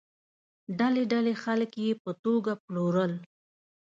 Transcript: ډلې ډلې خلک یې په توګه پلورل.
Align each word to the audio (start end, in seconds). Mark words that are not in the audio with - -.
ډلې 0.79 1.03
ډلې 1.11 1.33
خلک 1.43 1.71
یې 1.83 1.91
په 2.03 2.11
توګه 2.23 2.51
پلورل. 2.65 3.13